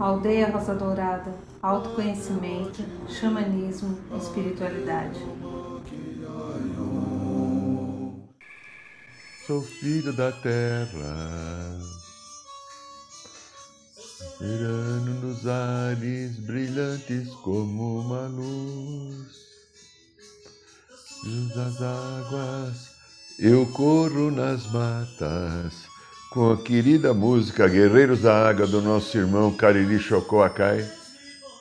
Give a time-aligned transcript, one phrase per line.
[0.00, 5.20] Aldeia Rosa Dourada, autoconhecimento, xamanismo, espiritualidade.
[9.46, 11.78] Sou filho da terra,
[14.40, 19.38] Verano nos ares brilhantes como uma luz.
[21.54, 22.90] Das águas
[23.38, 25.89] eu corro nas matas
[26.30, 30.88] com a querida música Guerreiros da Água do nosso irmão Cariri Chocoacai.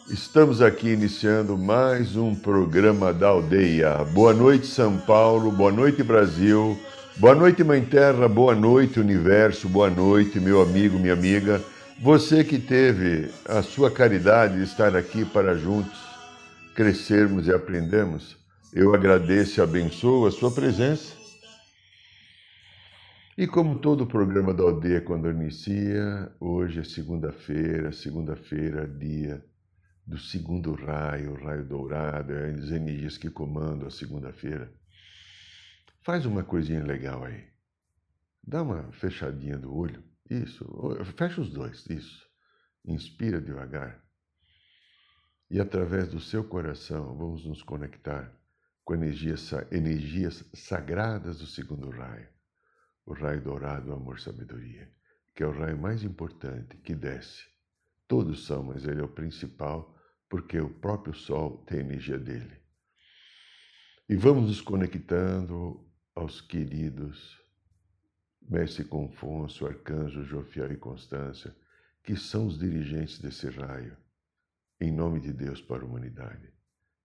[0.07, 4.03] Estamos aqui iniciando mais um programa da aldeia.
[4.13, 6.77] Boa noite, São Paulo, boa noite, Brasil,
[7.17, 11.59] boa noite, Mãe Terra, boa noite, Universo, boa noite, meu amigo, minha amiga.
[11.99, 15.97] Você que teve a sua caridade de estar aqui para juntos
[16.75, 18.37] crescermos e aprendermos,
[18.71, 21.18] eu agradeço e abençoo a sua presença
[23.39, 29.41] e como todo o programa da aldeia quando inicia, hoje é segunda-feira, segunda-feira, dia
[30.05, 34.69] do segundo raio, o raio dourado, é as energias que comandam a segunda-feira.
[36.01, 37.47] Faz uma coisinha legal aí.
[38.45, 40.03] Dá uma fechadinha do olho.
[40.29, 40.65] Isso.
[41.15, 41.85] Fecha os dois.
[41.89, 42.27] Isso.
[42.83, 44.03] Inspira devagar.
[45.49, 48.37] E através do seu coração, vamos nos conectar
[48.83, 52.27] com energias, energias sagradas do segundo raio
[53.09, 54.87] o raio dourado do amor-sabedoria,
[55.33, 57.43] que é o raio mais importante que desce.
[58.07, 59.97] Todos são, mas ele é o principal
[60.29, 62.61] porque o próprio Sol tem energia dele.
[64.07, 67.43] E vamos nos conectando aos queridos
[68.47, 71.55] Mestre Confonso, Arcanjo Jofiel e Constância,
[72.03, 73.97] que são os dirigentes desse raio,
[74.79, 76.53] em nome de Deus para a humanidade,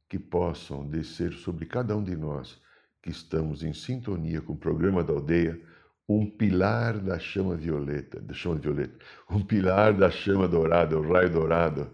[0.06, 2.62] que possam descer sobre cada um de nós
[3.02, 5.73] que estamos em sintonia com o programa da aldeia
[6.08, 11.30] um pilar da chama violeta, da chama violeta, um pilar da chama dourada, o raio
[11.30, 11.90] dourado.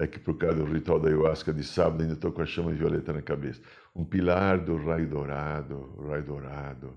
[0.00, 2.72] É que por causa do ritual da ayahuasca de sábado ainda estou com a chama
[2.72, 3.60] violeta na cabeça.
[3.96, 6.96] Um pilar do raio dourado, raio dourado,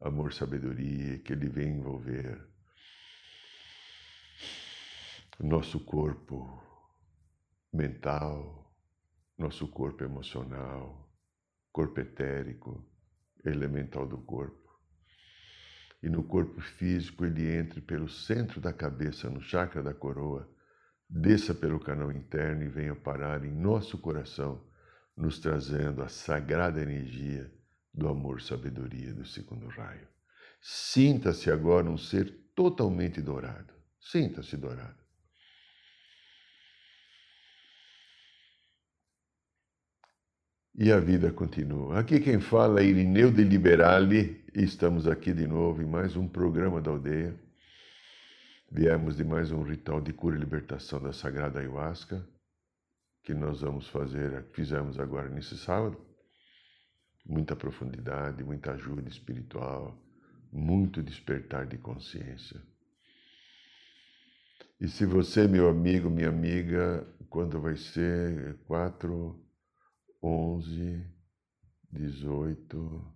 [0.00, 2.40] amor, sabedoria, que ele vem envolver
[5.38, 6.60] nosso corpo
[7.72, 8.74] mental,
[9.38, 11.08] nosso corpo emocional,
[11.70, 12.84] corpo etérico,
[13.44, 14.65] elemental do corpo
[16.02, 20.48] e no corpo físico ele entre pelo centro da cabeça, no chakra da coroa,
[21.08, 24.64] desça pelo canal interno e venha parar em nosso coração,
[25.16, 27.50] nos trazendo a sagrada energia
[27.92, 30.06] do amor-sabedoria do segundo raio.
[30.60, 33.72] Sinta-se agora um ser totalmente dourado.
[34.00, 35.06] Sinta-se dourado.
[40.78, 42.00] E a vida continua.
[42.00, 46.26] Aqui quem fala é Irineu de Liberali e estamos aqui de novo em mais um
[46.26, 47.38] programa da aldeia.
[48.70, 52.26] Viemos de mais um ritual de cura e libertação da Sagrada Ayahuasca
[53.22, 56.00] que nós vamos fazer, fizemos agora nesse sábado.
[57.26, 59.94] Muita profundidade, muita ajuda espiritual,
[60.50, 62.62] muito despertar de consciência.
[64.80, 69.38] E se você, meu amigo, minha amiga, quando vai ser quatro
[70.22, 71.04] onze,
[71.90, 73.15] dezoito,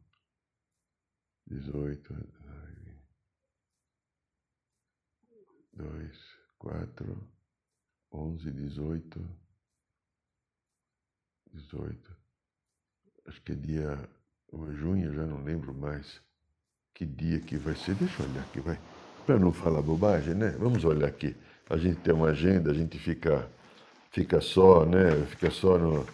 [1.50, 2.14] dezoito,
[5.72, 6.18] dois,
[6.58, 7.28] quatro,
[8.12, 9.20] onze, dezoito,
[11.52, 12.16] dezoito.
[13.26, 14.08] Acho que é dia
[14.74, 16.20] junho, já não lembro mais
[16.94, 17.94] que dia que vai ser.
[17.96, 18.78] Deixa eu olhar aqui, vai.
[19.26, 20.50] Para não falar bobagem, né?
[20.58, 21.36] Vamos olhar aqui.
[21.68, 23.50] A gente tem uma agenda, a gente fica,
[24.10, 25.24] fica só, né?
[25.26, 26.06] Fica só no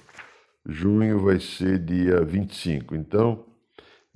[0.69, 2.97] Junho vai ser dia 25.
[2.97, 3.45] Então,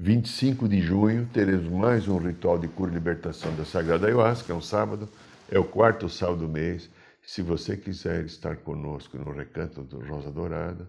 [0.02, 4.56] 25 de junho, teremos mais um ritual de cura e libertação da Sagrada Ayahuasca, é
[4.56, 5.06] um sábado,
[5.50, 6.88] é o quarto sábado do mês.
[7.22, 10.88] Se você quiser estar conosco no Recanto do Rosa Dourada,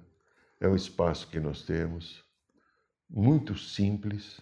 [0.62, 2.24] é um espaço que nós temos,
[3.10, 4.40] muito simples,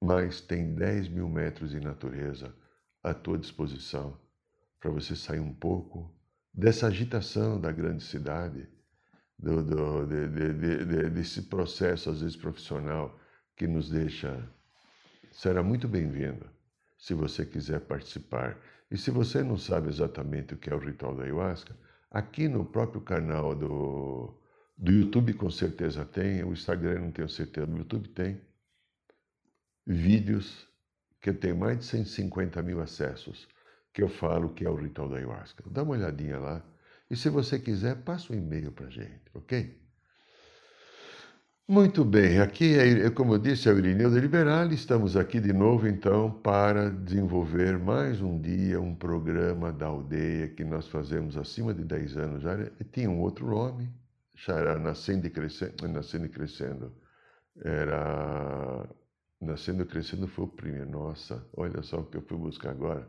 [0.00, 2.54] mas tem 10 mil metros de natureza
[3.02, 4.16] à tua disposição
[4.78, 6.14] para você sair um pouco
[6.54, 8.68] dessa agitação da grande cidade
[9.36, 13.18] do, do, de, de, de, desse processo, às vezes profissional,
[13.58, 14.48] que nos deixa.
[15.32, 16.46] Será muito bem-vindo
[16.96, 18.56] se você quiser participar.
[18.88, 21.76] E se você não sabe exatamente o que é o ritual da ayahuasca,
[22.08, 24.40] aqui no próprio canal do,
[24.76, 28.40] do YouTube com certeza tem, o Instagram não tenho certeza, no YouTube tem
[29.84, 30.66] vídeos
[31.20, 33.48] que tem mais de 150 mil acessos,
[33.92, 35.64] que eu falo que é o ritual da ayahuasca.
[35.68, 36.64] Dá uma olhadinha lá
[37.10, 39.87] e se você quiser, passa um e-mail para gente, ok?
[41.70, 44.72] Muito bem, aqui, é, como eu disse, é o Irineu de Liberal.
[44.72, 50.64] Estamos aqui de novo, então, para desenvolver mais um dia um programa da aldeia que
[50.64, 52.42] nós fazemos acima de 10 anos.
[52.42, 52.56] Já
[52.90, 53.92] tinha um outro nome,
[54.48, 55.86] era Nascendo e Crescendo.
[55.88, 56.90] Nascendo e Crescendo.
[57.62, 58.88] Era.
[59.38, 60.88] Nascendo e Crescendo foi o primeiro.
[60.90, 63.06] Nossa, olha só o que eu fui buscar agora,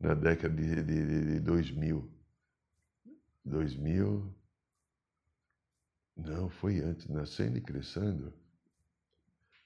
[0.00, 2.10] na década de, de, de 2000.
[3.44, 4.43] 2000.
[6.16, 8.32] Não, foi antes, nascendo e crescendo.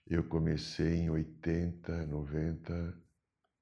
[0.07, 2.95] Eu comecei em 80, 90,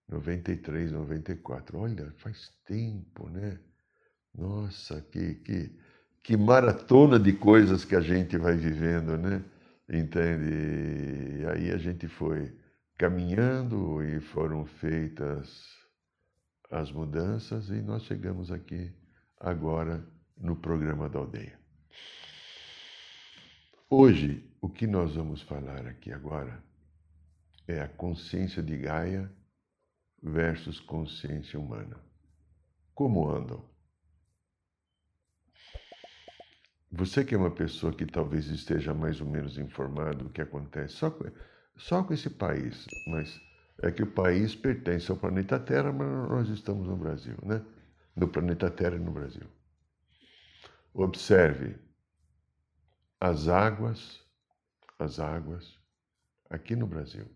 [0.08, 1.78] 93, 94.
[1.78, 3.58] Olha, faz tempo, né?
[4.32, 5.76] Nossa, que, que,
[6.22, 9.44] que maratona de coisas que a gente vai vivendo, né?
[9.88, 11.40] Entende?
[11.40, 12.56] E aí a gente foi
[12.96, 15.64] caminhando e foram feitas
[16.70, 18.92] as mudanças e nós chegamos aqui
[19.40, 20.06] agora
[20.36, 21.65] no programa da aldeia.
[23.88, 26.60] Hoje, o que nós vamos falar aqui agora
[27.68, 29.30] é a consciência de Gaia
[30.20, 31.96] versus consciência humana.
[32.92, 33.64] Como andam?
[36.90, 40.94] Você que é uma pessoa que talvez esteja mais ou menos informado do que acontece
[40.94, 41.30] só com,
[41.76, 43.40] só com esse país, mas
[43.80, 47.64] é que o país pertence ao planeta Terra, mas nós estamos no Brasil, né?
[48.16, 49.46] No planeta Terra e no Brasil.
[50.92, 51.85] Observe
[53.26, 54.24] as águas,
[55.00, 55.76] as águas,
[56.48, 57.28] aqui no Brasil.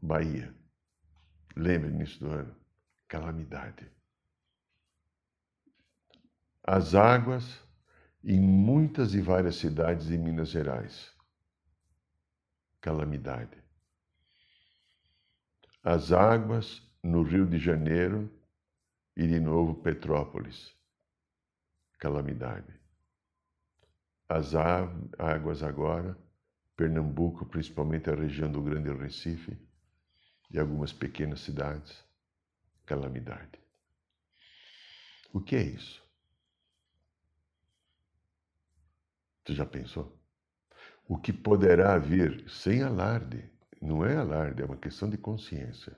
[0.00, 0.54] Bahia.
[1.56, 2.56] Lembre início do ano,
[3.08, 3.90] calamidade.
[6.62, 7.60] As águas
[8.22, 11.12] em muitas e várias cidades de Minas Gerais.
[12.80, 13.60] Calamidade.
[15.82, 18.30] As águas no Rio de Janeiro
[19.16, 20.72] e de novo Petrópolis.
[21.98, 22.78] Calamidade
[24.28, 26.16] as águas agora,
[26.76, 29.58] Pernambuco, principalmente a região do Grande Recife
[30.50, 32.04] e algumas pequenas cidades,
[32.84, 33.58] calamidade.
[35.32, 36.06] O que é isso?
[39.44, 40.16] Tu já pensou?
[41.06, 43.50] O que poderá vir sem alarde,
[43.80, 45.96] não é alarde, é uma questão de consciência.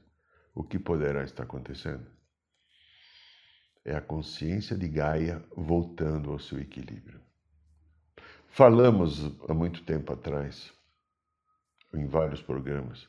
[0.54, 2.06] O que poderá estar acontecendo?
[3.84, 7.20] É a consciência de Gaia voltando ao seu equilíbrio.
[8.52, 10.72] Falamos há muito tempo atrás,
[11.94, 13.08] em vários programas,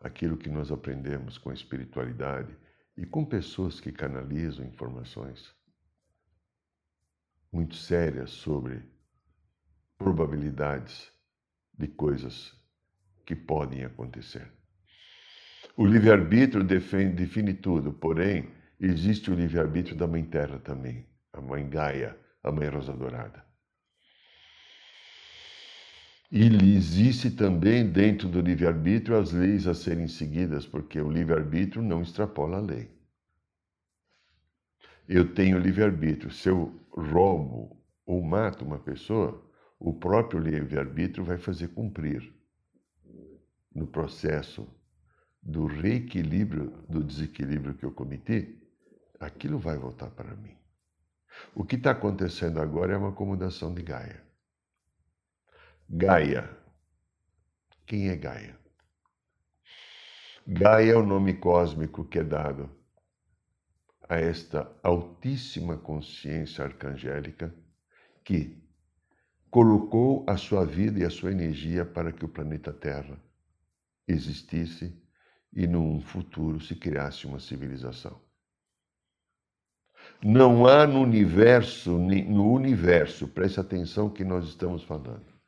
[0.00, 2.54] aquilo que nós aprendemos com a espiritualidade
[2.96, 5.54] e com pessoas que canalizam informações
[7.52, 8.82] muito sérias sobre
[9.96, 11.12] probabilidades
[11.72, 12.52] de coisas
[13.24, 14.52] que podem acontecer.
[15.76, 22.18] O livre-arbítrio define tudo, porém, existe o livre-arbítrio da Mãe Terra também, a Mãe Gaia,
[22.42, 23.49] a Mãe Rosa Dourada.
[26.30, 26.46] E
[26.76, 32.58] existe também dentro do livre-arbítrio as leis a serem seguidas, porque o livre-arbítrio não extrapola
[32.58, 32.88] a lei.
[35.08, 36.30] Eu tenho livre-arbítrio.
[36.30, 39.44] Se eu roubo ou mato uma pessoa,
[39.76, 42.32] o próprio livre-arbítrio vai fazer cumprir
[43.74, 44.68] no processo
[45.42, 48.56] do reequilíbrio, do desequilíbrio que eu cometi,
[49.18, 50.56] aquilo vai voltar para mim.
[51.54, 54.29] O que está acontecendo agora é uma acomodação de Gaia.
[55.92, 56.48] Gaia.
[57.84, 58.56] Quem é Gaia?
[60.46, 62.70] Gaia é o nome cósmico que é dado
[64.08, 67.52] a esta altíssima consciência arcangélica
[68.22, 68.56] que
[69.50, 73.20] colocou a sua vida e a sua energia para que o planeta Terra
[74.06, 74.96] existisse
[75.52, 78.22] e num futuro se criasse uma civilização.
[80.22, 85.39] Não há no universo, no universo, preste atenção que nós estamos falando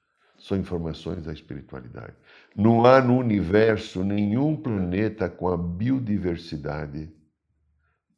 [0.42, 2.16] são informações da espiritualidade.
[2.56, 7.14] Não há no universo nenhum planeta com a biodiversidade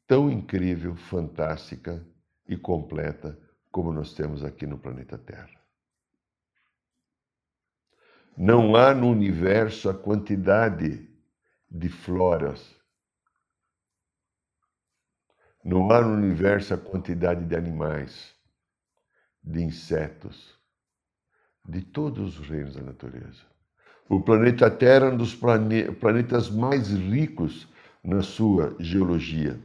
[0.06, 2.02] tão incrível, fantástica
[2.48, 3.38] e completa
[3.70, 5.60] como nós temos aqui no planeta Terra.
[8.36, 11.06] Não há no universo a quantidade
[11.70, 12.74] de floras.
[15.62, 18.34] Não há no universo a quantidade de animais,
[19.42, 20.58] de insetos,
[21.66, 23.42] de todos os reinos da natureza.
[24.08, 27.66] O planeta Terra é um dos plane planetas mais ricos
[28.02, 29.58] na sua geologia.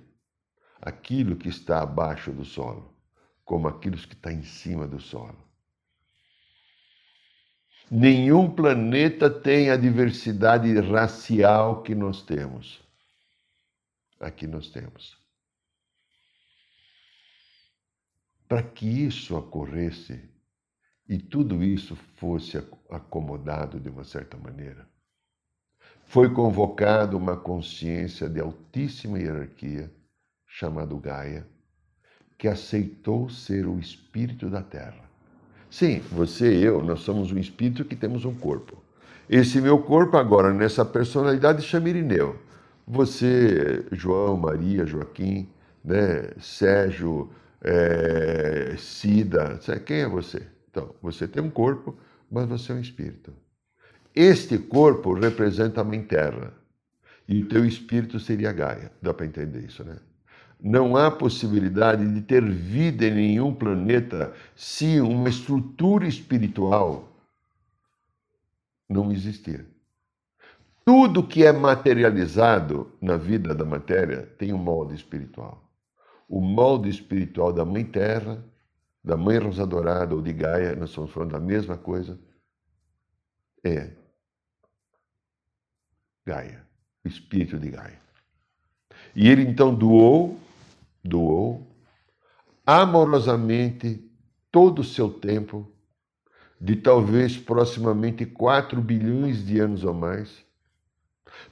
[0.82, 2.96] Aquilo que está abaixo do solo,
[3.44, 5.38] como aquilo que está em cima do solo.
[7.92, 12.82] Nenhum planeta tem a diversidade racial que nós temos.
[14.20, 15.18] Aqui nós temos.
[18.48, 20.30] Para que isso ocorresse,
[21.10, 24.88] e tudo isso fosse acomodado de uma certa maneira.
[26.06, 29.92] Foi convocada uma consciência de altíssima hierarquia,
[30.46, 31.48] chamado Gaia,
[32.38, 35.10] que aceitou ser o espírito da Terra.
[35.70, 38.82] Sim, você e eu, nós somos um espírito que temos um corpo.
[39.28, 42.40] Esse meu corpo agora, nessa personalidade, chama Irineu.
[42.88, 45.48] Você, João, Maria, Joaquim,
[45.84, 47.30] né, Sérgio,
[47.62, 50.59] é, Cida, quem é você?
[50.70, 51.98] Então, você tem um corpo,
[52.30, 53.34] mas você é um espírito.
[54.16, 56.54] Este corpo representa a Mãe Terra.
[57.28, 58.92] E o teu espírito seria Gaia.
[59.02, 59.98] Dá para entender isso, né?
[60.62, 67.08] Não há possibilidade de ter vida em nenhum planeta se uma estrutura espiritual
[68.90, 69.66] não existir.
[70.84, 75.64] Tudo que é materializado na vida da matéria tem um molde espiritual.
[76.28, 78.44] O molde espiritual da Mãe Terra,
[79.10, 82.20] da Mãe Rosa Dourada ou de Gaia, nós estamos falando da mesma coisa,
[83.64, 83.90] é
[86.24, 86.64] Gaia,
[87.04, 88.00] o espírito de Gaia.
[89.16, 90.40] E ele então doou
[91.04, 91.68] doou
[92.64, 94.08] amorosamente
[94.52, 95.68] todo o seu tempo,
[96.62, 100.46] de talvez proximamente 4 bilhões de anos ou mais,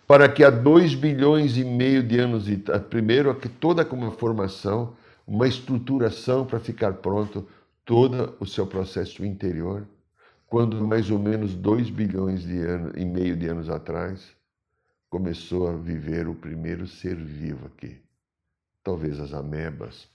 [0.05, 2.45] para que há 2 bilhões e meio de anos,
[2.87, 4.95] primeiro, que toda uma formação,
[5.27, 7.47] uma estruturação para ficar pronto
[7.85, 9.87] todo o seu processo interior,
[10.47, 14.35] quando mais ou menos 2 bilhões de anos e meio de anos atrás
[15.09, 18.01] começou a viver o primeiro ser vivo aqui
[18.87, 20.07] talvez as amebas,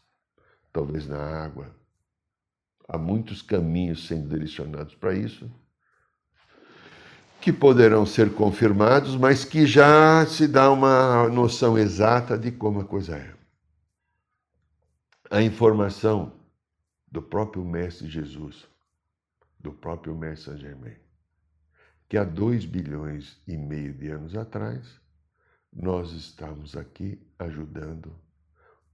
[0.72, 1.66] talvez na água.
[2.88, 5.50] Há muitos caminhos sendo direcionados para isso,
[7.38, 12.84] que poderão ser confirmados, mas que já se dá uma noção exata de como a
[12.84, 13.41] coisa é.
[15.32, 16.30] A informação
[17.10, 18.68] do próprio Mestre Jesus,
[19.58, 20.96] do próprio Mestre Saint Germain,
[22.06, 25.00] que há dois bilhões e meio de anos atrás,
[25.72, 28.14] nós estamos aqui ajudando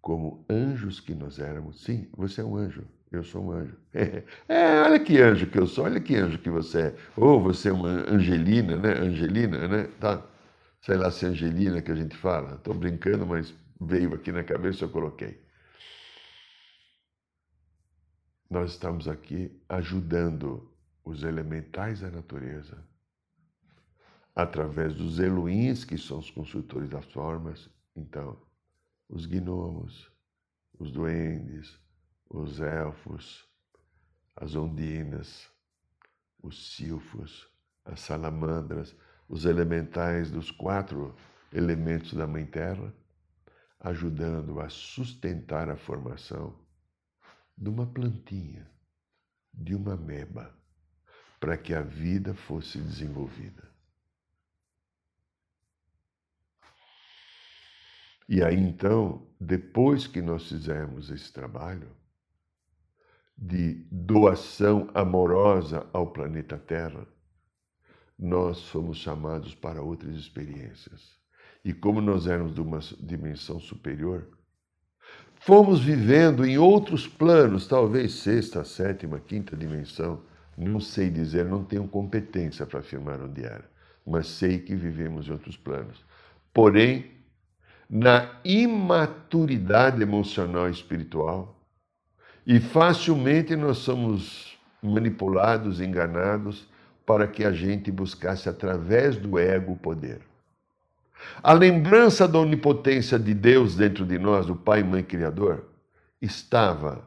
[0.00, 1.82] como anjos que nós éramos.
[1.82, 3.76] Sim, você é um anjo, eu sou um anjo.
[3.92, 6.96] É, é, olha que anjo que eu sou, olha que anjo que você é.
[7.16, 8.92] Ou você é uma Angelina, né?
[8.92, 9.88] Angelina, né?
[9.98, 10.24] Tá?
[10.82, 12.54] Sei lá se é Angelina que a gente fala.
[12.54, 15.47] Estou brincando, mas veio aqui na cabeça eu coloquei.
[18.50, 20.72] Nós estamos aqui ajudando
[21.04, 22.82] os elementais da natureza
[24.34, 27.68] através dos Elohims, que são os construtores das formas.
[27.94, 28.40] Então,
[29.06, 30.10] os gnomos,
[30.78, 31.78] os duendes,
[32.30, 33.46] os elfos,
[34.34, 35.50] as ondinas,
[36.42, 37.52] os silfos,
[37.84, 38.96] as salamandras,
[39.28, 41.14] os elementais dos quatro
[41.52, 42.94] elementos da Mãe Terra,
[43.80, 46.66] ajudando a sustentar a formação
[47.58, 48.70] de uma plantinha,
[49.52, 50.54] de uma meba,
[51.40, 53.68] para que a vida fosse desenvolvida.
[58.28, 61.90] E aí então, depois que nós fizermos esse trabalho
[63.36, 67.06] de doação amorosa ao planeta Terra,
[68.18, 71.16] nós somos chamados para outras experiências.
[71.64, 74.37] E como nós éramos de uma dimensão superior,
[75.48, 80.20] fomos vivendo em outros planos, talvez sexta, sétima, quinta dimensão,
[80.58, 83.64] não sei dizer, não tenho competência para afirmar onde era,
[84.06, 86.04] mas sei que vivemos em outros planos.
[86.52, 87.12] Porém,
[87.88, 91.58] na imaturidade emocional e espiritual
[92.46, 96.68] e facilmente nós somos manipulados, enganados
[97.06, 100.20] para que a gente buscasse através do ego o poder.
[101.42, 105.64] A lembrança da onipotência de Deus dentro de nós, o Pai Mãe Criador,
[106.20, 107.04] estava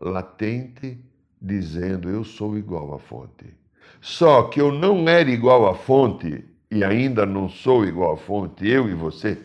[0.00, 0.98] latente,
[1.40, 3.46] dizendo: Eu sou igual à fonte.
[4.00, 8.66] Só que eu não era igual à fonte e ainda não sou igual à fonte,
[8.66, 9.38] eu e você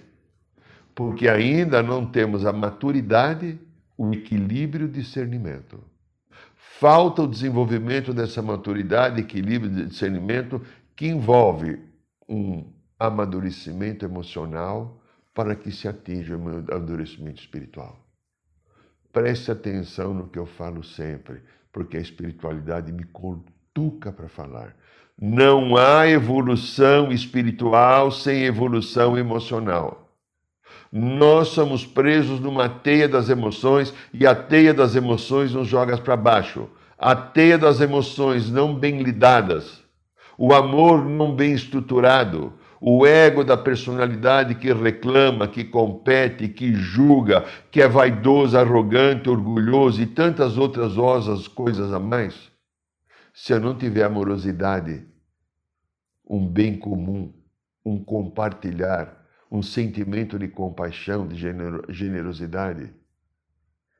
[0.95, 3.59] porque ainda não temos a maturidade,
[3.97, 5.83] o equilíbrio e o discernimento.
[6.79, 10.61] Falta o desenvolvimento dessa maturidade, equilíbrio e discernimento
[10.95, 11.79] que envolve
[12.27, 12.65] um
[13.07, 15.01] amadurecimento emocional
[15.33, 17.99] para que se atinja o amadurecimento espiritual.
[19.11, 24.75] Preste atenção no que eu falo sempre, porque a espiritualidade me cutuca para falar.
[25.19, 30.09] Não há evolução espiritual sem evolução emocional.
[30.91, 36.15] Nós somos presos numa teia das emoções e a teia das emoções nos joga para
[36.15, 36.69] baixo.
[36.97, 39.83] A teia das emoções não bem lidadas,
[40.37, 47.45] o amor não bem estruturado, o ego da personalidade que reclama, que compete, que julga,
[47.71, 52.51] que é vaidoso, arrogante, orgulhoso e tantas outras osas coisas a mais,
[53.33, 55.05] se eu não tiver amorosidade,
[56.27, 57.33] um bem comum,
[57.85, 61.35] um compartilhar, um sentimento de compaixão, de
[61.89, 62.93] generosidade,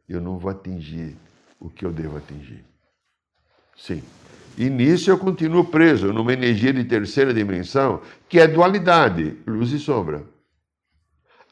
[0.08, 1.16] eu não vou atingir
[1.60, 2.64] o que eu devo atingir.
[3.76, 4.02] Sim.
[4.58, 9.80] E nisso eu continuo preso numa energia de terceira dimensão, que é dualidade, luz e
[9.80, 10.24] sombra.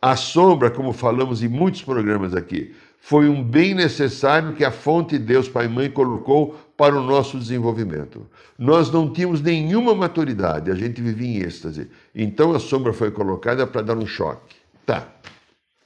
[0.01, 5.17] A sombra, como falamos em muitos programas aqui, foi um bem necessário que a fonte
[5.17, 8.25] Deus Pai e Mãe colocou para o nosso desenvolvimento.
[8.57, 11.89] Nós não tínhamos nenhuma maturidade, a gente vivia em êxtase.
[12.15, 14.55] Então a sombra foi colocada para dar um choque.
[14.85, 15.07] Tá.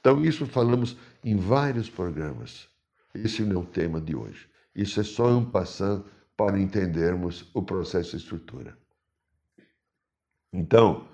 [0.00, 2.68] Então isso falamos em vários programas.
[3.12, 4.46] Esse não é o tema de hoje.
[4.74, 6.04] Isso é só um passando
[6.38, 8.78] para entendermos o processo de estrutura.
[10.52, 11.08] Então,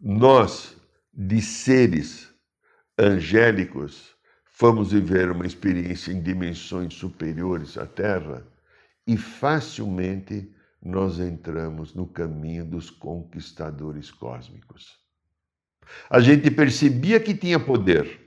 [0.00, 0.74] nós,
[1.12, 2.32] de seres
[2.98, 8.42] angélicos, fomos viver uma experiência em dimensões superiores à Terra
[9.06, 10.50] e facilmente
[10.82, 14.98] nós entramos no caminho dos conquistadores cósmicos.
[16.08, 18.18] A gente percebia que tinha poder,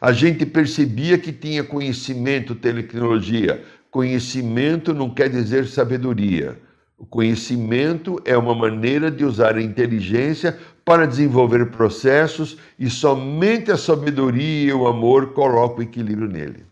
[0.00, 6.60] a gente percebia que tinha conhecimento, tecnologia, Conhecimento não quer dizer sabedoria.
[6.98, 13.76] O conhecimento é uma maneira de usar a inteligência para desenvolver processos e somente a
[13.76, 16.64] sabedoria e o amor colocam o equilíbrio nele.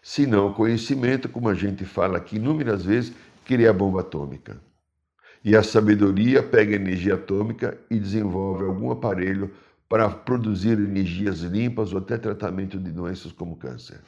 [0.00, 3.12] Se não, o conhecimento, como a gente fala aqui inúmeras vezes,
[3.44, 4.56] cria a bomba atômica.
[5.44, 9.50] E a sabedoria pega a energia atômica e desenvolve algum aparelho
[9.88, 14.00] para produzir energias limpas ou até tratamento de doenças como câncer.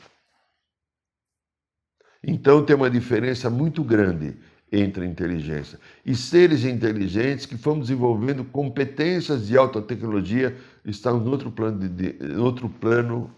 [2.22, 4.36] Então tem uma diferença muito grande
[4.70, 5.78] entre inteligência.
[6.04, 12.16] E seres inteligentes que fomos desenvolvendo competências de alta tecnologia estão em outro plano, de,
[12.20, 13.30] em outro plano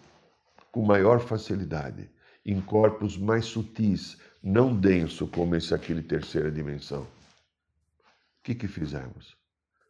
[0.72, 2.08] com maior facilidade,
[2.44, 7.02] em corpos mais sutis, não denso como esse aqui de terceira dimensão.
[7.02, 9.37] O que, que fizemos?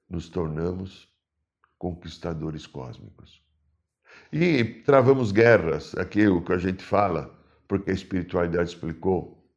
[0.08, 1.08] Nos tornamos
[1.78, 3.40] conquistadores cósmicos.
[4.32, 7.39] E travamos guerras, aquilo que a gente fala,
[7.70, 9.48] porque a espiritualidade explicou.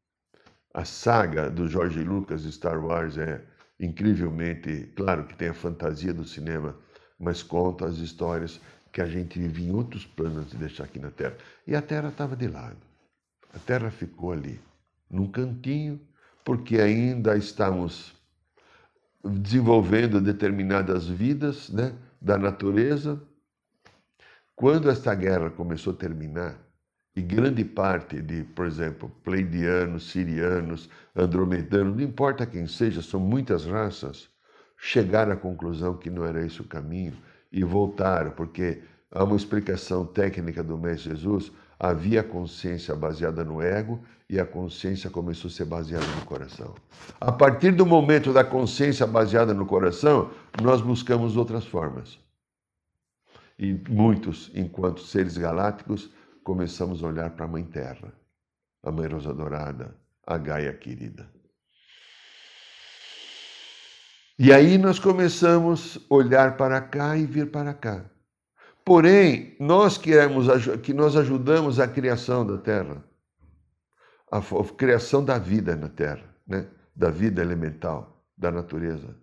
[0.72, 3.44] A saga do George Lucas Star Wars é
[3.80, 6.78] incrivelmente, claro que tem a fantasia do cinema,
[7.18, 11.10] mas conta as histórias que a gente vive em outros planos de deixar aqui na
[11.10, 11.36] Terra.
[11.66, 12.78] E a Terra estava de lado.
[13.52, 14.62] A Terra ficou ali,
[15.10, 16.00] num cantinho,
[16.46, 18.14] porque ainda estamos
[19.26, 23.20] desenvolvendo determinadas vidas né, da natureza.
[24.56, 26.63] Quando esta guerra começou a terminar,
[27.16, 33.66] e grande parte de, por exemplo, pleidianos, sirianos, andromedanos, não importa quem seja, são muitas
[33.66, 34.30] raças,
[34.78, 37.14] chegaram à conclusão que não era esse o caminho
[37.52, 44.04] e voltaram, porque há uma explicação técnica do Mestre Jesus, havia consciência baseada no ego
[44.28, 46.74] e a consciência começou a ser baseada no coração.
[47.22, 52.18] A partir do momento da consciência baseada no coração, nós buscamos outras formas.
[53.60, 56.10] E muitos, enquanto seres galácticos,
[56.44, 58.14] começamos a olhar para a Mãe Terra,
[58.84, 61.30] a Mãe Rosa Dourada, a Gaia querida.
[64.38, 68.04] E aí nós começamos a olhar para cá e vir para cá.
[68.84, 70.48] Porém, nós queremos
[70.82, 73.04] que nós ajudamos a criação da Terra,
[74.32, 74.42] a
[74.76, 76.68] criação da vida na Terra, né?
[76.96, 79.16] da vida elemental, da natureza.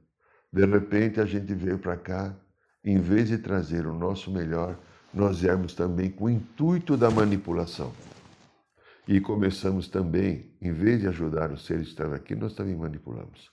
[0.53, 2.35] De repente a gente veio para cá,
[2.83, 4.79] em vez de trazer o nosso melhor,
[5.13, 7.93] nós viemos também com o intuito da manipulação.
[9.09, 13.51] E começamos também, em vez de ajudar os seres que estavam aqui, nós também manipulamos.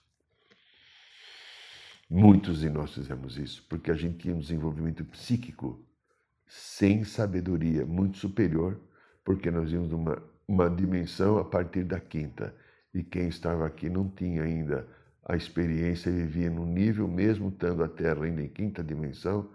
[2.09, 5.83] Muitos de nós fizemos isso, porque a gente tinha um desenvolvimento psíquico
[6.47, 8.79] sem sabedoria, muito superior,
[9.25, 12.55] porque nós vimos uma, uma dimensão a partir da quinta.
[12.93, 14.87] E quem estava aqui não tinha ainda
[15.25, 19.49] a experiência, vivia no nível, mesmo estando a Terra ainda em quinta dimensão,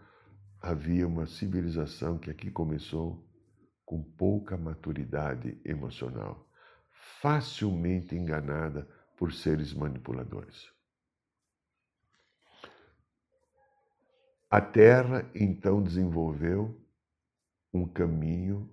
[0.63, 3.29] havia uma civilização que aqui começou
[3.85, 6.49] com pouca maturidade emocional,
[7.21, 10.73] facilmente enganada por seres manipuladores.
[14.49, 16.81] A Terra então desenvolveu
[17.75, 18.71] um caminho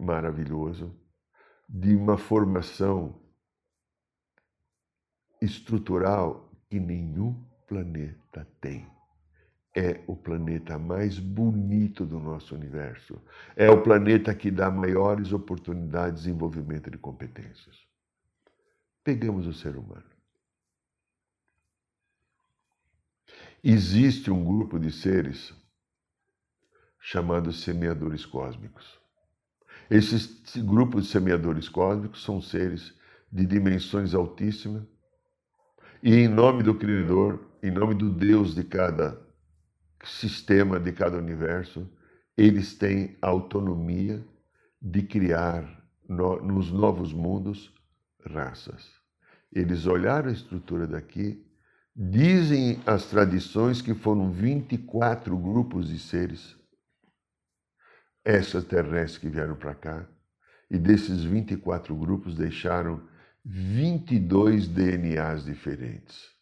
[0.00, 0.98] maravilhoso
[1.68, 3.22] de uma formação
[5.40, 7.34] estrutural que nenhum
[7.68, 8.97] planeta tem
[9.78, 13.22] é o planeta mais bonito do nosso universo.
[13.54, 17.76] É o planeta que dá maiores oportunidades de desenvolvimento de competências.
[19.04, 20.10] Pegamos o ser humano.
[23.62, 25.54] Existe um grupo de seres
[26.98, 28.98] chamados semeadores cósmicos.
[29.88, 32.98] Esses grupos de semeadores cósmicos são seres
[33.30, 34.82] de dimensões altíssimas,
[36.02, 39.27] E em nome do Criador, em nome do Deus de cada
[40.04, 41.88] sistema, de cada universo,
[42.36, 44.24] eles têm autonomia
[44.80, 45.64] de criar
[46.08, 47.72] no, nos novos mundos
[48.24, 48.88] raças.
[49.52, 51.44] Eles olharam a estrutura daqui,
[51.94, 56.56] dizem as tradições que foram 24 grupos de seres
[58.24, 60.06] extraterrestres que vieram para cá,
[60.70, 63.02] e desses 24 grupos deixaram
[63.44, 66.37] 22 DNAs diferentes.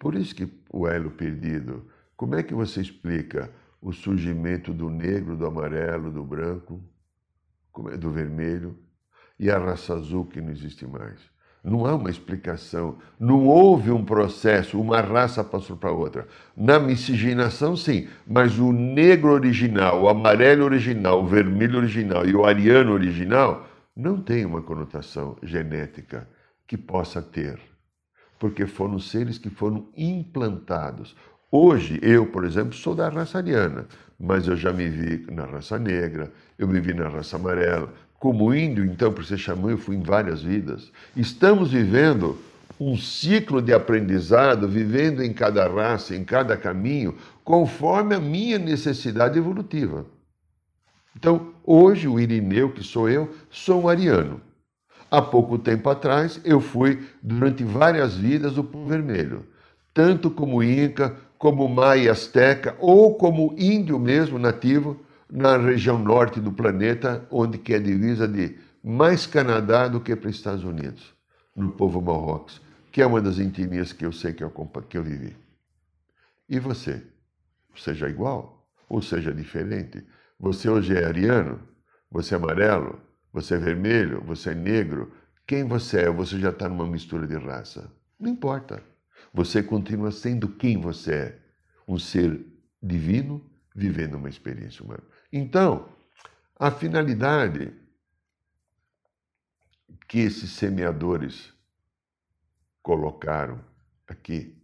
[0.00, 1.86] Por isso que o elo perdido,
[2.16, 3.50] como é que você explica
[3.82, 6.82] o surgimento do negro, do amarelo, do branco,
[7.92, 8.78] é, do vermelho
[9.38, 11.20] e a raça azul que não existe mais?
[11.62, 16.26] Não há uma explicação, não houve um processo, uma raça passou para outra.
[16.56, 22.46] Na miscigenação, sim, mas o negro original, o amarelo original, o vermelho original e o
[22.46, 26.26] ariano original não tem uma conotação genética
[26.66, 27.60] que possa ter,
[28.40, 31.14] porque foram seres que foram implantados.
[31.52, 33.86] Hoje, eu, por exemplo, sou da raça ariana,
[34.18, 37.92] mas eu já me vi na raça negra, eu me vi na raça amarela.
[38.18, 40.90] Como índio, então, por ser xamã, eu fui em várias vidas.
[41.14, 42.38] Estamos vivendo
[42.78, 49.38] um ciclo de aprendizado, vivendo em cada raça, em cada caminho, conforme a minha necessidade
[49.38, 50.06] evolutiva.
[51.14, 54.40] Então, hoje, o Irineu, que sou eu, sou um ariano.
[55.10, 59.44] Há pouco tempo atrás, eu fui, durante várias vidas, o povo vermelho,
[59.92, 66.52] tanto como Inca, como Maia Azteca, ou como índio mesmo, nativo, na região norte do
[66.52, 71.12] planeta, onde que é divisa de mais Canadá do que para os Estados Unidos,
[71.56, 72.60] no povo Marrocos,
[72.92, 74.50] que é uma das etnias que eu sei que eu,
[74.88, 75.36] que eu vivi.
[76.48, 77.02] E você?
[77.76, 80.04] Seja igual ou seja diferente?
[80.38, 81.60] Você hoje é ariano?
[82.10, 83.09] Você é amarelo?
[83.32, 84.22] Você é vermelho?
[84.24, 85.12] Você é negro?
[85.46, 86.10] Quem você é?
[86.10, 87.92] Você já está numa mistura de raça?
[88.18, 88.82] Não importa.
[89.32, 91.42] Você continua sendo quem você é.
[91.86, 92.44] Um ser
[92.82, 95.02] divino vivendo uma experiência humana.
[95.32, 95.88] Então,
[96.58, 97.72] a finalidade
[100.08, 101.52] que esses semeadores
[102.82, 103.64] colocaram
[104.08, 104.56] aqui,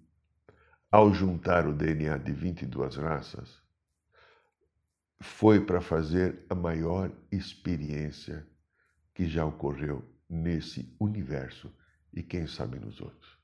[0.90, 3.62] ao juntar o DNA de 22 raças,
[5.20, 8.46] foi para fazer a maior experiência
[9.16, 11.72] que já ocorreu nesse universo
[12.12, 13.38] e quem sabe nos outros.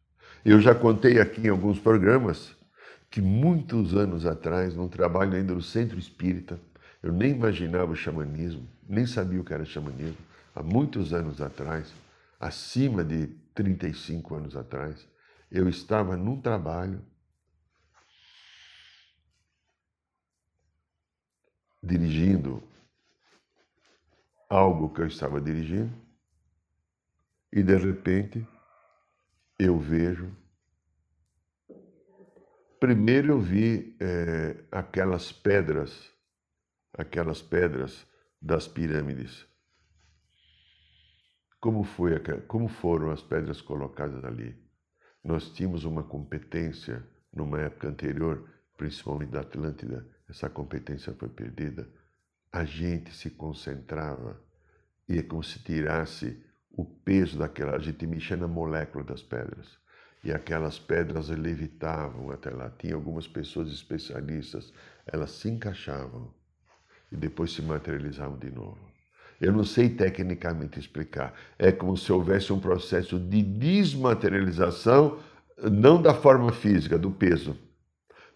[0.45, 2.55] Eu já contei aqui em alguns programas
[3.11, 6.61] que muitos anos atrás, num trabalho ainda no Centro Espírita,
[7.03, 10.19] eu nem imaginava o xamanismo, nem sabia o que era xamanismo,
[10.55, 11.91] há muitos anos atrás,
[12.39, 15.09] acima de 35 anos atrás,
[15.51, 17.03] eu estava num trabalho
[21.83, 22.63] dirigindo
[24.53, 25.91] algo que eu estava dirigindo
[27.51, 28.47] e de repente
[29.59, 30.31] eu vejo.
[32.79, 36.13] Primeiro eu vi é, aquelas pedras,
[36.93, 38.07] aquelas pedras
[38.41, 39.47] das pirâmides.
[41.59, 44.55] Como, foi, como foram as pedras colocadas ali?
[45.25, 51.89] Nós tínhamos uma competência numa época anterior, principalmente da Atlântida, essa competência foi perdida,
[52.53, 54.39] a gente se concentrava
[55.09, 56.39] e é como se tirasse
[56.71, 57.75] o peso daquela.
[57.75, 59.81] A gente mexia na molécula das pedras.
[60.23, 62.71] E aquelas pedras levitavam até lá.
[62.79, 64.73] Tinha algumas pessoas especialistas,
[65.07, 66.33] elas se encaixavam
[67.11, 68.79] e depois se materializavam de novo.
[69.41, 71.35] Eu não sei tecnicamente explicar.
[71.59, 75.19] É como se houvesse um processo de desmaterialização,
[75.59, 77.59] não da forma física, do peso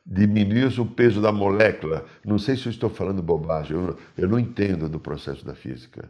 [0.06, 2.06] diminui o peso da molécula.
[2.24, 6.08] Não sei se eu estou falando bobagem, eu, eu não entendo do processo da física.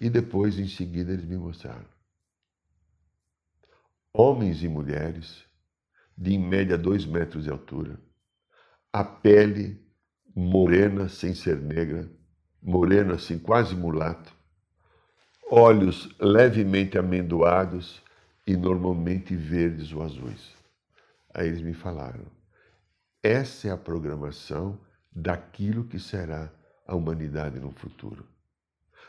[0.00, 1.90] E depois, em seguida, eles me mostraram.
[4.14, 5.44] Homens e mulheres,
[6.16, 7.98] de em média dois metros de altura,
[8.92, 9.80] a pele
[10.34, 12.08] morena sem ser negra,
[12.62, 14.32] morena assim, quase mulato,
[15.50, 18.02] olhos levemente amendoados
[18.46, 20.52] e normalmente verdes ou azuis.
[21.32, 22.26] Aí eles me falaram:
[23.22, 24.78] essa é a programação
[25.14, 26.50] daquilo que será
[26.86, 28.26] a humanidade no futuro.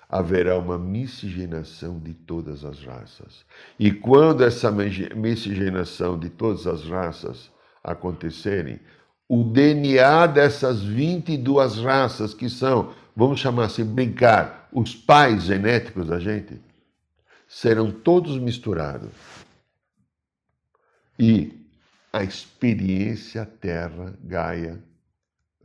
[0.08, 3.44] Haverá uma miscigenação de todas as raças.
[3.80, 7.52] E quando essa miscigenação de todas as raças
[7.84, 8.80] acontecerem,
[9.28, 16.20] o DNA dessas 22 raças que são, vamos chamar assim, brincar, os pais genéticos da
[16.20, 16.62] gente,
[17.48, 19.12] serão todos misturados.
[21.18, 21.63] E
[22.14, 24.84] a experiência Terra, Gaia,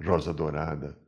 [0.02, 0.98] Rosa Dourada,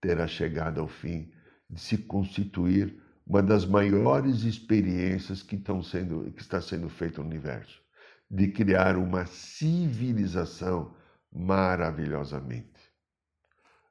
[0.00, 1.32] terá chegado ao fim
[1.68, 7.26] de se constituir uma das maiores experiências que, estão sendo, que está sendo feita no
[7.26, 7.82] universo,
[8.30, 10.94] de criar uma civilização
[11.32, 12.70] maravilhosamente.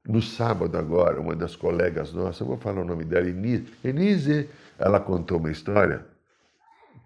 [0.08, 4.50] No sábado agora, uma das colegas nossas, eu vou falar o nome dela, Enise, Enise,
[4.78, 6.06] ela contou uma história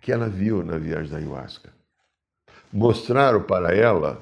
[0.01, 1.76] que ela viu na viagem da ayahuasca.
[2.71, 4.21] Mostraram para ela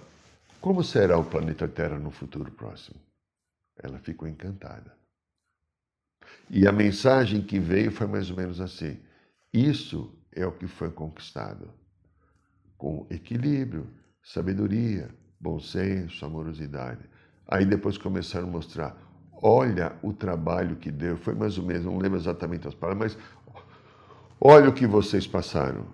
[0.61, 2.99] como será o planeta Terra no futuro próximo.
[3.77, 4.95] Ela ficou encantada.
[6.49, 8.99] E a mensagem que veio foi mais ou menos assim:
[9.53, 11.69] isso é o que foi conquistado
[12.77, 13.87] com equilíbrio,
[14.23, 17.09] sabedoria, bom senso, amorosidade.
[17.47, 18.97] Aí depois começaram a mostrar:
[19.41, 23.23] olha o trabalho que deu, foi mais ou menos, não lembro exatamente as palavras, mas
[24.39, 25.85] olha o que vocês passaram.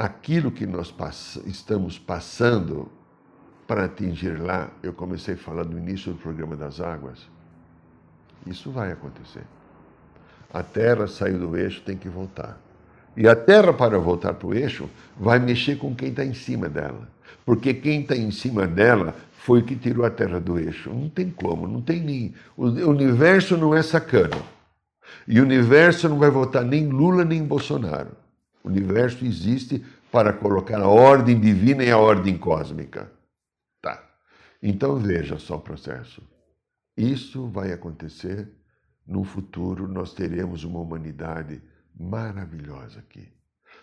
[0.00, 2.90] Aquilo que nós pass estamos passando
[3.66, 7.28] para atingir lá, eu comecei a falar no início do programa das águas.
[8.46, 9.42] Isso vai acontecer.
[10.54, 12.58] A Terra saiu do eixo, tem que voltar.
[13.14, 16.66] E a Terra, para voltar para o eixo, vai mexer com quem está em cima
[16.66, 17.06] dela.
[17.44, 20.88] Porque quem está em cima dela foi o que tirou a Terra do eixo.
[20.88, 22.34] Não tem como, não tem nem.
[22.56, 24.38] O universo não é sacana.
[25.28, 28.19] E o universo não vai votar nem Lula nem Bolsonaro.
[28.62, 33.10] O universo existe para colocar a ordem divina e a ordem cósmica.
[33.80, 34.02] Tá.
[34.62, 36.22] Então veja só o processo.
[36.96, 38.48] Isso vai acontecer
[39.06, 41.60] no futuro, nós teremos uma humanidade
[41.98, 43.28] maravilhosa aqui.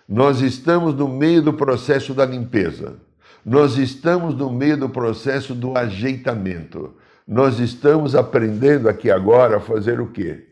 [0.07, 2.99] Nós estamos no meio do processo da limpeza.
[3.45, 6.95] Nós estamos no meio do processo do ajeitamento.
[7.27, 10.47] Nós estamos aprendendo aqui agora a fazer o quê?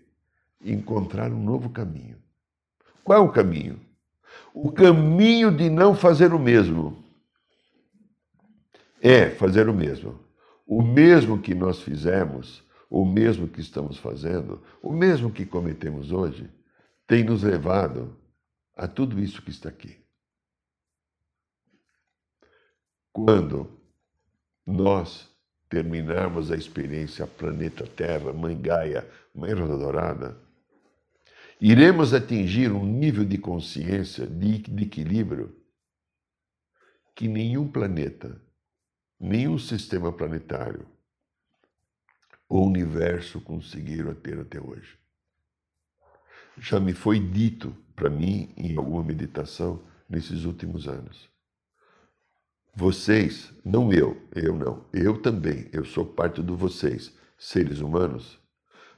[0.64, 2.18] Encontrar um novo caminho.
[3.04, 3.80] Qual é o caminho?
[4.58, 7.04] O caminho de não fazer o mesmo.
[9.02, 10.18] É fazer o mesmo.
[10.66, 16.50] O mesmo que nós fizemos, o mesmo que estamos fazendo, o mesmo que cometemos hoje,
[17.06, 18.16] tem nos levado
[18.78, 19.98] a tudo isso que está aqui.
[23.12, 23.70] Quando
[24.66, 25.30] nós
[25.68, 30.45] terminarmos a experiência Planeta Terra, Mãe Gaia, Mãe Rosa Dourada,
[31.60, 35.56] iremos atingir um nível de consciência, de, de equilíbrio,
[37.16, 38.42] que nenhum planeta,
[39.20, 40.86] nenhum sistema planetário
[42.48, 45.06] ou universo conseguiram ter até hoje
[46.58, 51.30] já me foi dito para mim em alguma meditação nesses últimos anos.
[52.74, 58.38] Vocês, não eu, eu não, eu também, eu sou parte do vocês, seres humanos,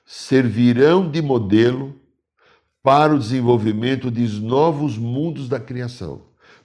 [0.06, 2.00] servirão de modelo
[2.88, 6.22] para o desenvolvimento de novos mundos da criação.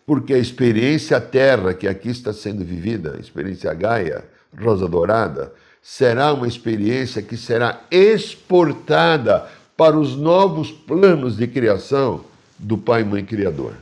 [0.06, 4.24] Porque a experiência Terra que aqui está sendo vivida, a experiência Gaia,
[4.56, 12.24] Rosa Dourada, será uma experiência que será exportada para os novos planos de criação
[12.56, 13.74] do Pai e Mãe Criador.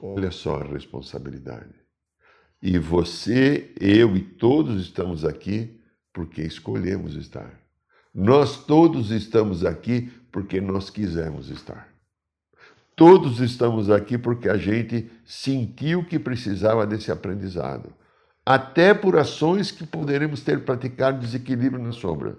[0.00, 1.74] Olha só a responsabilidade.
[2.62, 5.78] E você, eu e todos estamos aqui
[6.14, 7.61] porque escolhemos estar.
[8.14, 11.88] Nós todos estamos aqui porque nós quisemos estar.
[12.94, 17.92] Todos estamos aqui porque a gente sentiu que precisava desse aprendizado
[18.44, 22.36] até por ações que poderemos ter praticado desequilíbrio na sombra.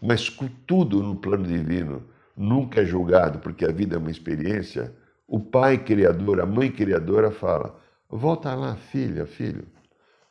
[0.00, 0.28] Mas
[0.66, 2.02] tudo no plano divino
[2.36, 4.92] nunca é julgado, porque a vida é uma experiência.
[5.26, 7.78] O pai criador, a mãe criadora fala:
[8.10, 9.66] volta lá, filha, filho,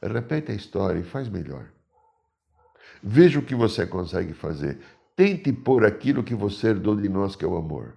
[0.01, 1.69] repete a história e faz melhor.
[3.03, 4.79] Veja o que você consegue fazer.
[5.15, 7.95] Tente pôr aquilo que você herdou de nós, que é o amor.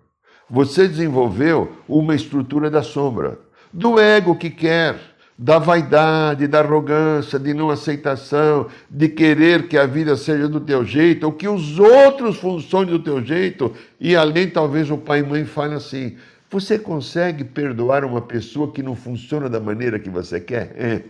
[0.49, 3.39] Você desenvolveu uma estrutura da sombra,
[3.73, 9.85] do ego que quer da vaidade, da arrogância, de não aceitação, de querer que a
[9.85, 14.49] vida seja do teu jeito, ou que os outros funcionem do teu jeito, e além
[14.49, 16.17] talvez o pai e mãe falem assim:
[16.49, 20.73] você consegue perdoar uma pessoa que não funciona da maneira que você quer?
[20.77, 21.03] É.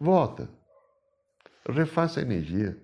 [0.00, 0.48] Volta.
[1.68, 2.80] Refaça a energia.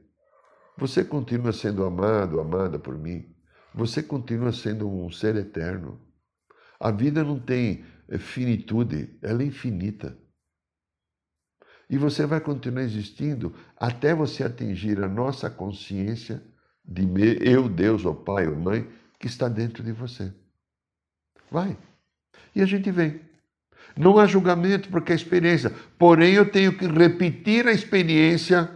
[0.76, 3.34] Você continua sendo amado, amada por mim.
[3.74, 6.00] Você continua sendo um ser eterno.
[6.78, 7.84] A vida não tem
[8.18, 10.16] finitude, ela é infinita.
[11.90, 16.42] E você vai continuar existindo até você atingir a nossa consciência
[16.84, 17.02] de
[17.42, 18.88] eu, Deus, ou pai ou mãe,
[19.18, 20.32] que está dentro de você.
[21.50, 21.76] Vai.
[22.54, 23.20] E a gente vem.
[23.98, 25.72] Não há julgamento, porque é experiência.
[25.98, 28.70] Porém, eu tenho que repetir a experiência.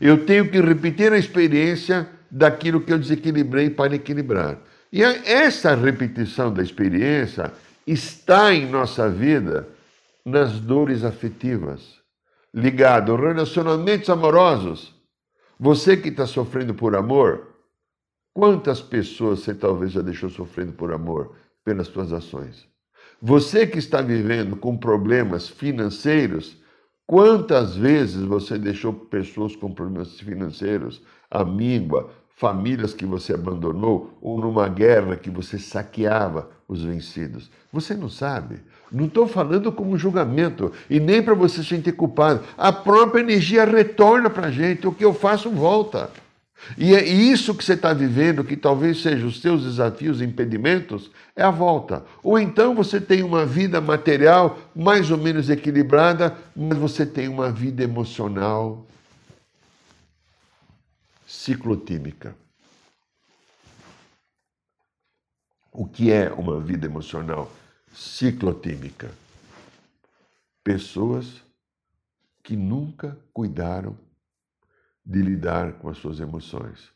[0.00, 4.58] Eu tenho que repetir a experiência daquilo que eu desequilibrei para equilibrar.
[4.92, 7.52] E essa repetição da experiência
[7.86, 9.68] está em nossa vida
[10.24, 12.00] nas dores afetivas,
[12.52, 14.92] ligado relacionamentos amorosos,
[15.58, 17.54] Você que está sofrendo por amor,
[18.32, 22.73] quantas pessoas você talvez já deixou sofrendo por amor pelas suas ações?
[23.26, 26.58] Você que está vivendo com problemas financeiros,
[27.06, 34.68] quantas vezes você deixou pessoas com problemas financeiros, amígua, famílias que você abandonou ou numa
[34.68, 37.50] guerra que você saqueava os vencidos?
[37.72, 38.60] Você não sabe.
[38.92, 42.44] Não estou falando como julgamento e nem para você se sentir culpado.
[42.58, 44.86] A própria energia retorna para a gente.
[44.86, 46.10] O que eu faço volta.
[46.76, 51.10] E é isso que você está vivendo, que talvez sejam os seus desafios e impedimentos,
[51.36, 52.04] é a volta.
[52.22, 57.50] Ou então você tem uma vida material mais ou menos equilibrada, mas você tem uma
[57.50, 58.86] vida emocional
[61.26, 62.34] ciclotímica.
[65.72, 67.50] O que é uma vida emocional
[67.92, 69.10] ciclotímica?
[70.62, 71.42] Pessoas
[72.42, 73.96] que nunca cuidaram
[75.04, 76.92] de lidar com as suas emoções.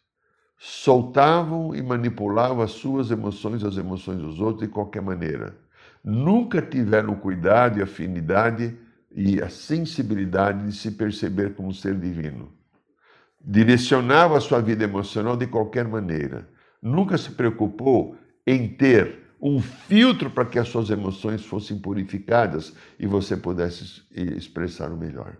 [0.57, 5.57] Soltavam e manipulavam as suas emoções, as emoções dos outros de qualquer maneira.
[6.03, 8.77] Nunca tiveram cuidado e afinidade
[9.15, 12.53] e a sensibilidade de se perceber como um ser divino.
[13.41, 16.49] Direcionava a sua vida emocional de qualquer maneira.
[16.83, 18.17] Nunca se preocupou
[18.47, 24.93] em ter um filtro para que as suas emoções fossem purificadas e você pudesse expressar
[24.93, 25.37] o melhor.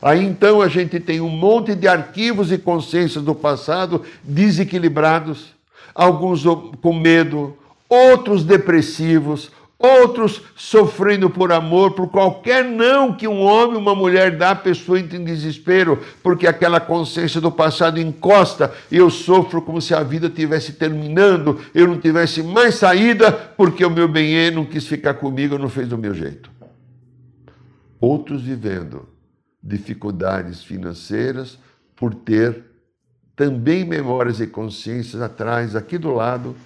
[0.00, 5.54] Aí então a gente tem um monte de arquivos e consciências do passado desequilibrados,
[5.94, 6.44] alguns
[6.82, 7.56] com medo,
[7.88, 14.50] outros depressivos, outros sofrendo por amor, por qualquer não que um homem, uma mulher dá,
[14.50, 19.80] a pessoa entra em desespero, porque aquela consciência do passado encosta e eu sofro como
[19.80, 24.64] se a vida estivesse terminando, eu não tivesse mais saída, porque o meu bem não
[24.64, 26.50] quis ficar comigo, não fez do meu jeito.
[27.98, 29.15] Outros vivendo
[29.66, 31.58] dificuldades financeiras
[31.96, 32.64] por ter
[33.34, 36.56] também memórias e consciências atrás, aqui do lado,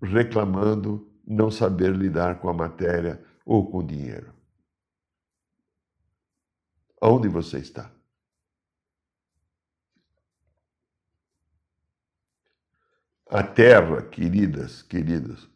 [0.00, 4.32] reclamando não saber lidar com a matéria ou com o dinheiro.
[7.02, 7.90] Onde você está?
[13.28, 15.48] A terra, queridas, queridas,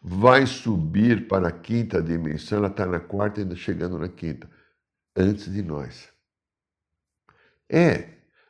[0.00, 4.48] vai subir para a quinta dimensão, ela está na quarta, ainda chegando na quinta
[5.16, 6.08] antes de nós.
[7.68, 8.04] É,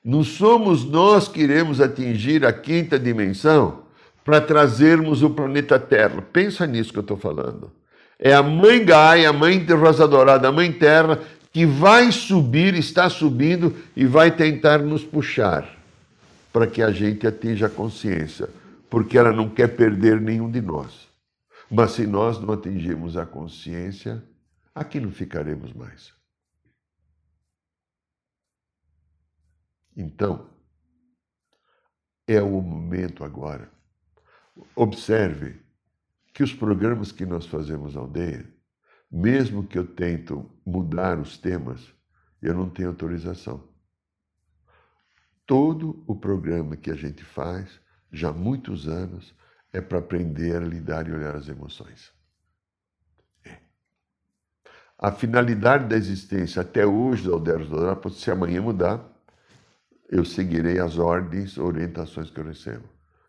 [0.04, 3.84] não somos nós que iremos atingir a quinta dimensão
[4.24, 6.20] para trazermos o planeta Terra.
[6.32, 7.70] Pensa nisso que eu estou falando.
[8.18, 11.20] É a mãe Gaia, a mãe Rosa Dourada, a mãe Terra,
[11.52, 15.76] que vai subir, está subindo e vai tentar nos puxar
[16.52, 18.48] para que a gente atinja a consciência,
[18.88, 21.06] porque ela não quer perder nenhum de nós.
[21.70, 24.22] Mas se nós não atingirmos a consciência,
[24.74, 26.12] aqui não ficaremos mais.
[29.96, 30.50] Então,
[32.26, 33.70] é o momento agora.
[34.74, 35.60] Observe
[36.34, 38.46] que os programas que nós fazemos na aldeia,
[39.10, 41.94] mesmo que eu tento mudar os temas,
[42.42, 43.66] eu não tenho autorização.
[45.46, 47.80] Todo o programa que a gente faz,
[48.12, 49.34] já há muitos anos,
[49.72, 52.12] é para aprender a lidar e olhar as emoções.
[53.44, 53.58] É.
[54.98, 59.15] A finalidade da existência até hoje da Aldeia Dourada, pode ser amanhã mudar,
[60.08, 62.88] eu seguirei as ordens, orientações que eu recebo.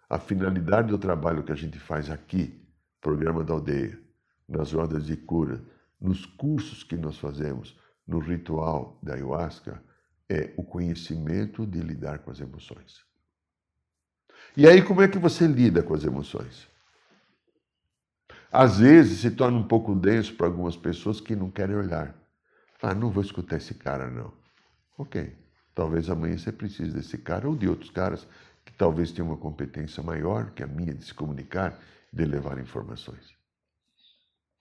[0.09, 2.65] A finalidade do trabalho que a gente faz aqui,
[3.01, 3.99] programa da aldeia,
[4.47, 5.61] nas rodas de cura,
[5.99, 9.83] nos cursos que nós fazemos, no ritual da ayahuasca,
[10.29, 13.05] é o conhecimento de lidar com as emoções.
[14.55, 16.67] E aí, como é que você lida com as emoções?
[18.51, 22.15] Às vezes se torna um pouco denso para algumas pessoas que não querem olhar.
[22.81, 24.31] Ah, não vou escutar esse cara, não.
[24.97, 25.46] Ok.
[25.77, 28.27] Talvez amanhã você precise desse cara ou de outros caras
[28.65, 31.79] que talvez tenham uma competência maior que a minha de se comunicar,
[32.11, 33.35] de levar informações.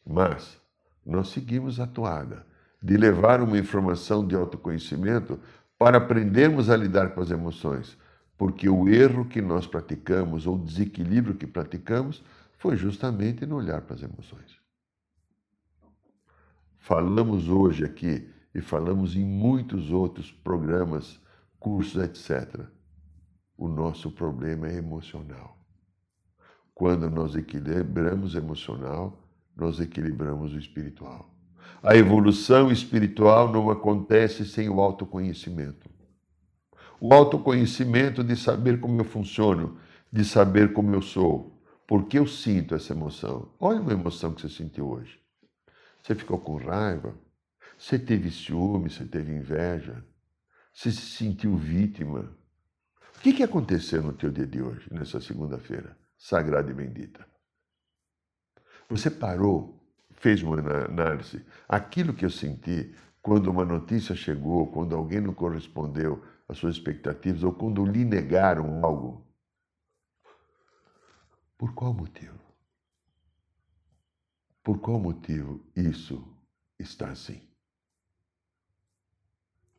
[0.06, 0.60] Mas
[1.06, 2.44] nós seguimos a toada
[2.82, 5.40] de levar uma informação de autoconhecimento
[5.78, 7.96] para aprendermos a lidar com as emoções,
[8.36, 12.22] porque o erro que nós praticamos ou o desequilíbrio que praticamos
[12.58, 14.60] foi justamente no olhar para as emoções.
[16.76, 21.20] Falamos hoje aqui e falamos em muitos outros programas,
[21.60, 22.64] cursos, etc.
[23.54, 25.58] O nosso problema é emocional.
[26.74, 29.22] Quando nós equilibramos emocional,
[29.54, 31.28] nós equilibramos o espiritual.
[31.82, 35.90] A evolução espiritual não acontece sem o autoconhecimento.
[36.98, 39.76] O autoconhecimento de saber como eu funciono,
[40.10, 43.50] de saber como eu sou, porque eu sinto essa emoção.
[43.60, 45.20] Olha uma emoção que você sentiu hoje.
[46.02, 47.14] Você ficou com raiva,
[47.78, 50.04] você teve ciúme, você teve inveja,
[50.72, 52.36] Você se sentiu vítima.
[53.16, 57.26] O que, que aconteceu no teu dia de hoje, nessa segunda-feira, sagrada e bendita?
[58.88, 61.44] Você parou, fez uma análise.
[61.66, 67.42] Aquilo que eu senti quando uma notícia chegou, quando alguém não correspondeu às suas expectativas
[67.42, 69.26] ou quando lhe negaram algo.
[71.56, 72.38] Por qual motivo?
[74.62, 76.22] Por qual motivo isso
[76.78, 77.46] está assim?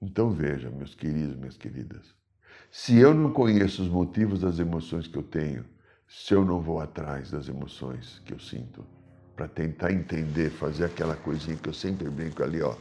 [0.02, 2.16] Então veja, meus queridos, minhas queridas,
[2.70, 5.66] se eu não conheço os motivos das emoções que eu tenho,
[6.08, 8.84] se eu não vou atrás das emoções que eu sinto,
[9.36, 12.76] para tentar entender, fazer aquela coisinha que eu sempre brinco ali, ó.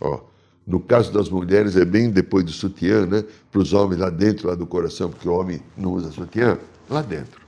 [0.00, 0.20] ó.
[0.66, 3.24] No caso das mulheres é bem depois do sutiã, né?
[3.50, 7.02] Para os homens lá dentro, lá do coração, porque o homem não usa sutiã, lá
[7.02, 7.42] dentro.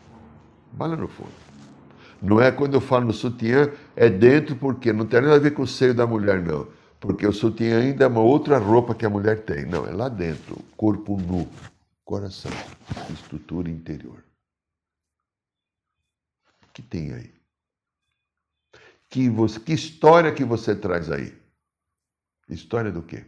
[0.73, 1.31] Bala no fundo.
[2.21, 5.53] Não é quando eu falo no sutiã, é dentro porque não tem nada a ver
[5.53, 6.67] com o seio da mulher, não.
[7.07, 9.65] Porque o sutiã ainda é uma outra roupa que a mulher tem.
[9.65, 11.49] Não, é lá dentro, corpo nu,
[12.05, 12.51] coração,
[13.13, 14.25] estrutura interior.
[16.65, 17.33] O que tem aí?
[19.09, 21.33] Que, você, que história que você traz aí?
[22.49, 23.25] História do quê?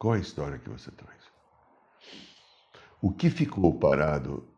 [0.00, 1.20] Qual a história que você traz?
[3.00, 4.55] O que ficou parado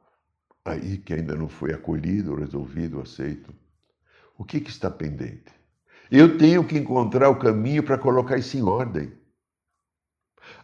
[0.69, 3.55] aí que ainda não foi acolhido, resolvido, aceito?
[4.37, 5.53] O que, que está pendente?
[6.11, 9.13] Eu tenho que encontrar o caminho para colocar isso em ordem.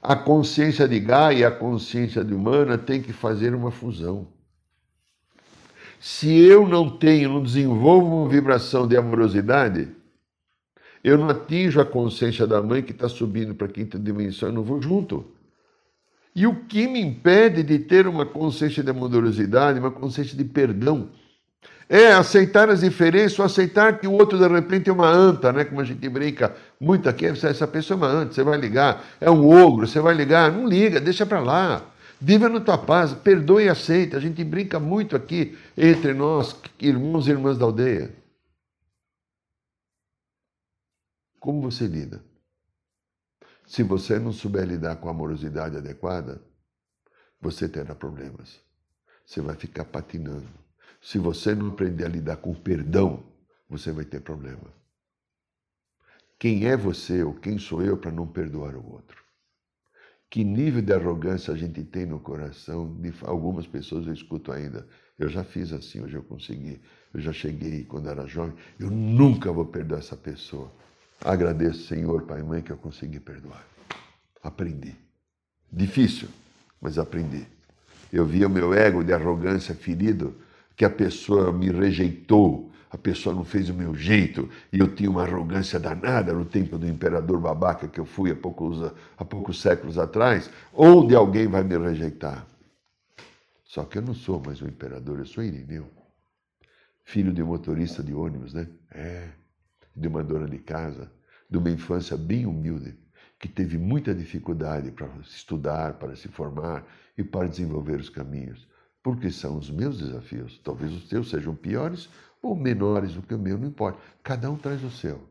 [0.01, 4.29] A consciência de Gaia e a consciência de humana tem que fazer uma fusão.
[6.01, 9.89] Se eu não tenho, não desenvolvo uma vibração de amorosidade,
[11.03, 14.55] eu não atinjo a consciência da mãe que está subindo para a quinta dimensão, eu
[14.55, 15.34] não vou junto.
[16.35, 21.11] E o que me impede de ter uma consciência de amorosidade, uma consciência de perdão,
[21.89, 25.65] é aceitar as diferenças, ou aceitar que o outro de repente é uma anta, né?
[25.65, 29.31] Como a gente brinca muito aqui, essa pessoa é uma anta, você vai ligar, é
[29.31, 31.91] um ogro, você vai ligar, não liga, deixa para lá.
[32.21, 34.17] Viva na tua paz, perdoe e aceita.
[34.17, 38.15] A gente brinca muito aqui entre nós, irmãos e irmãs da aldeia.
[41.39, 42.23] Como você lida?
[43.67, 46.43] Se você não souber lidar com a amorosidade adequada,
[47.41, 48.61] você terá problemas.
[49.25, 50.49] Você vai ficar patinando.
[51.01, 53.25] Se você não aprender a lidar com o perdão,
[53.69, 54.73] você vai ter problema.
[56.39, 59.23] Quem é você ou quem sou eu para não perdoar o outro?
[60.29, 62.95] Que nível de arrogância a gente tem no coração?
[63.01, 64.87] De algumas pessoas eu escuto ainda.
[65.19, 66.83] Eu já fiz assim, hoje eu consegui.
[67.13, 68.57] Eu já cheguei quando era jovem.
[68.79, 70.73] Eu nunca vou perdoar essa pessoa.
[71.25, 73.65] Agradeço, Senhor, Pai e Mãe, que eu consegui perdoar.
[74.43, 74.95] Aprendi.
[75.73, 76.29] Difícil,
[76.79, 77.47] mas aprendi.
[78.13, 80.37] Eu via o meu ego de arrogância ferido
[80.77, 85.11] que a pessoa me rejeitou, a pessoa não fez o meu jeito, e eu tinha
[85.11, 89.63] uma arrogância danada no tempo do imperador babaca que eu fui há poucos, há poucos
[89.63, 92.47] séculos atrás, onde alguém vai me rejeitar.
[93.65, 95.89] Só que eu não sou mais um imperador, eu sou Irineu,
[97.03, 98.69] filho de um motorista de ônibus, né?
[98.93, 99.31] É,
[99.95, 101.11] de uma dona de casa,
[101.49, 102.99] de uma infância bem humilde,
[103.39, 106.87] que teve muita dificuldade para estudar, para se formar
[107.17, 108.67] e para desenvolver os caminhos
[109.05, 110.59] porque são os meus desafios.
[110.65, 112.09] Talvez os teus sejam piores
[112.41, 114.01] ou menores do que o meu, não importa.
[114.23, 115.29] Cada um traz o seu.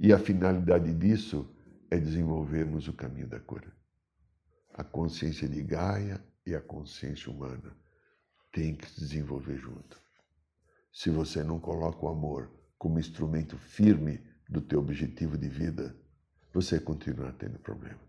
[0.00, 1.46] E a finalidade disso
[1.90, 3.70] é desenvolvermos o caminho da cura.
[4.72, 7.76] A consciência de Gaia e a consciência humana
[8.50, 10.00] têm que se desenvolver junto.
[10.90, 12.50] Se você não coloca o amor
[12.82, 15.94] como instrumento firme do teu objetivo de vida,
[16.52, 18.00] você continuará tendo problemas.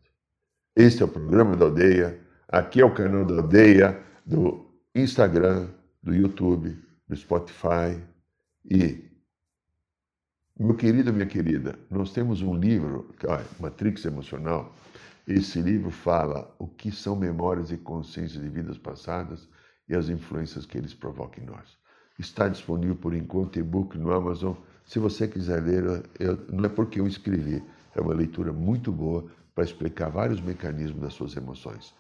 [0.75, 5.69] Este é o programa da aldeia, aqui é o canal da aldeia do Instagram,
[6.01, 6.75] do YouTube,
[7.07, 8.01] do Spotify.
[8.65, 9.11] E,
[10.59, 13.13] meu querido, minha querida, nós temos um livro,
[13.59, 14.73] Matrix Emocional.
[15.27, 19.47] Esse livro fala o que são memórias e consciências de vidas passadas
[19.87, 21.82] e as influências que eles provocam em nós.
[22.17, 24.53] Está disponível por enquanto e-book no Amazon.
[24.85, 27.63] Se você quiser ler, eu, não é porque eu escrevi,
[27.95, 31.93] é uma leitura muito boa para explicar vários mecanismos das suas emoções.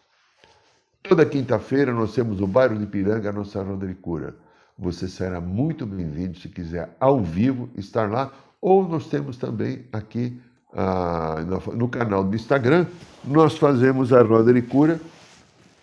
[1.01, 4.35] Toda quinta-feira nós temos no bairro de Piranga a nossa roda de cura.
[4.77, 10.41] Você será muito bem-vindo se quiser ao vivo estar lá, ou nós temos também aqui
[10.73, 11.43] ah,
[11.73, 12.87] no canal do Instagram,
[13.23, 14.99] nós fazemos a roda de cura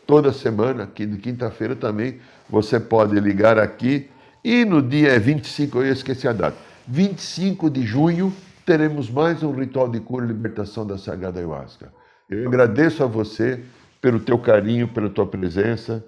[0.06, 2.18] toda semana, aqui de quinta-feira também.
[2.48, 4.10] Você pode ligar aqui
[4.44, 8.32] e no dia 25, eu esqueci a data, 25 de junho,
[8.64, 11.92] teremos mais um ritual de cura e libertação da Sagrada Ayahuasca.
[12.28, 13.60] Eu agradeço a você
[14.00, 16.04] pelo teu carinho, pela tua presença,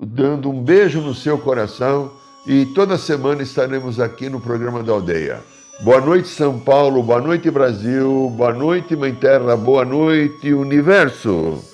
[0.00, 2.12] dando um beijo no seu coração
[2.46, 5.40] e toda semana estaremos aqui no programa da Aldeia.
[5.82, 7.02] Boa noite, São Paulo.
[7.02, 8.30] Boa noite, Brasil.
[8.36, 9.56] Boa noite, Mãe Terra.
[9.56, 11.73] Boa noite, Universo.